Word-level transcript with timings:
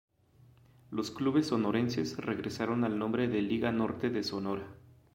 Los 0.89 1.11
clubes 1.11 1.45
sonorenses 1.49 2.17
regresaron 2.17 2.83
al 2.85 2.97
nombre 2.97 3.27
de 3.27 3.43
"Liga 3.43 3.71
Norte 3.71 4.09
de 4.09 4.23
Sonora". 4.23 4.65